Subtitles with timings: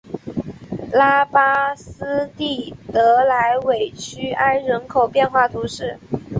[0.93, 5.99] 拉巴斯蒂德莱韦屈埃人口变化图示